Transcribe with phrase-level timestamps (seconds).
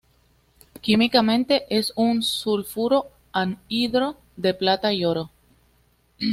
[0.81, 5.29] Químicamente es un sulfuro anhidro de plata y oro.